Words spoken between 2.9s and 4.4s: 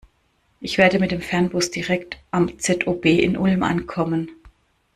in Ulm ankommen.